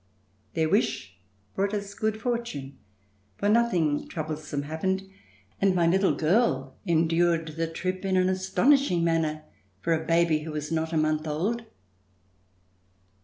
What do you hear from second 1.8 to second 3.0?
good fortune